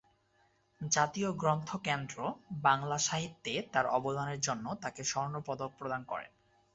জাতীয় 0.81 1.29
গ্রন্থ 1.33 1.69
কেন্দ্র 1.83 2.17
বাংলা 2.61 2.97
সাহিত্যে 2.99 3.53
তার 3.73 3.85
অবদানের 3.89 4.39
জন্য 4.41 4.65
তাকে 4.81 5.01
স্বর্ণপদক 5.03 5.69
প্রদান 5.77 6.01
করেন। 6.03 6.31